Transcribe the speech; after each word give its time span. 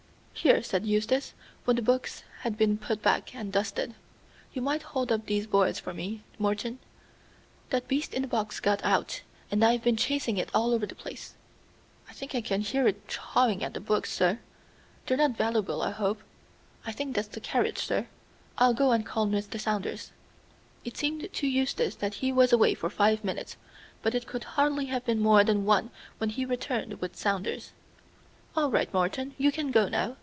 "Here," 0.33 0.63
said 0.63 0.87
Eustace, 0.87 1.35
when 1.65 1.75
the 1.75 1.83
books 1.83 2.23
had 2.39 2.57
been 2.57 2.75
put 2.75 3.03
back 3.03 3.35
and 3.35 3.53
dusted, 3.53 3.93
"you 4.53 4.59
might 4.59 4.81
hold 4.81 5.11
up 5.11 5.27
these 5.27 5.45
boards 5.45 5.79
for 5.79 5.93
me, 5.93 6.23
Morton. 6.39 6.79
That 7.69 7.87
beast 7.87 8.11
in 8.15 8.23
the 8.23 8.27
box 8.27 8.59
got 8.59 8.83
out, 8.83 9.21
and 9.51 9.63
I've 9.63 9.83
been 9.83 9.97
chasing 9.97 10.37
it 10.37 10.49
all 10.51 10.73
over 10.73 10.87
the 10.87 10.95
place." 10.95 11.35
"I 12.09 12.13
think 12.13 12.33
I 12.33 12.41
can 12.41 12.61
hear 12.61 12.87
it 12.87 13.07
chawing 13.07 13.61
at 13.63 13.75
the 13.75 13.79
books, 13.79 14.11
sir. 14.11 14.39
They're 15.05 15.15
not 15.17 15.37
valuable, 15.37 15.83
I 15.83 15.91
hope? 15.91 16.23
I 16.87 16.91
think 16.91 17.13
that's 17.15 17.27
the 17.27 17.39
carriage, 17.39 17.77
sir; 17.77 18.07
I'll 18.57 18.73
go 18.73 18.93
and 18.93 19.05
call 19.05 19.27
Mr. 19.27 19.59
Saunders." 19.61 20.11
It 20.83 20.97
seemed 20.97 21.31
to 21.31 21.47
Eustace 21.47 21.93
that 21.97 22.15
he 22.15 22.31
was 22.31 22.51
away 22.51 22.73
for 22.73 22.89
five 22.89 23.23
minutes, 23.23 23.57
but 24.01 24.15
it 24.15 24.25
could 24.25 24.45
hardly 24.55 24.85
have 24.87 25.05
been 25.05 25.19
more 25.19 25.43
than 25.43 25.65
one 25.65 25.91
when 26.17 26.31
he 26.31 26.45
returned 26.45 26.99
with 26.99 27.15
Saunders. 27.15 27.73
"All 28.55 28.71
right, 28.71 28.91
Morton, 28.91 29.35
you 29.37 29.51
can 29.51 29.69
go 29.69 29.87
now. 29.87 30.17